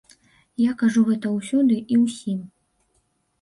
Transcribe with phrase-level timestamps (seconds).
[0.61, 2.41] Я кажу гэта ўсюды і ўсім.